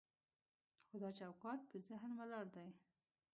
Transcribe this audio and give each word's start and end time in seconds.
خو 0.87 0.95
دا 1.03 1.09
چوکاټ 1.19 1.59
په 1.69 1.77
ذهن 1.87 2.11
ولاړ 2.19 2.45
دی. 2.55 2.69